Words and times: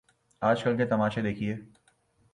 آج 0.41 0.63
کل 0.63 0.77
کے 0.77 0.85
تماشے 0.85 1.21
دیکھیے۔ 1.21 1.55